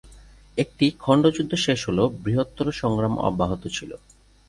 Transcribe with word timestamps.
একটি 0.57 0.85
খন্ডযুদ্ধ 0.99 1.51
শেষ 1.65 1.79
হলেও 1.87 2.07
বৃহত্তর 2.23 2.67
সংগ্রাম 2.81 3.13
অব্যাহত 3.27 3.63
ছিল। 3.77 3.91